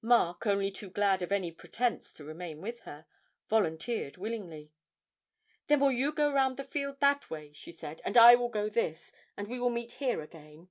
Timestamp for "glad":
0.88-1.20